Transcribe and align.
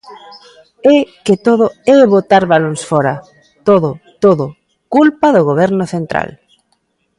É 0.95 0.97
que 1.25 1.35
todo 1.47 1.65
é 1.95 1.97
botar 2.15 2.43
balóns 2.53 2.81
fóra; 2.89 3.13
todo, 3.67 3.89
todo, 4.23 4.45
culpa 4.95 5.27
do 5.35 5.41
Goberno 5.49 5.85
central. 5.95 6.29